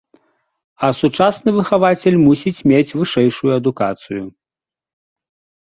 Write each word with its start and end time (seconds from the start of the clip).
А 0.87 0.87
сучасны 0.99 1.49
выхавацель 1.57 2.17
мусіць 2.25 2.63
мець 2.73 2.95
вышэйшую 3.03 3.51
адукацыю. 3.59 4.23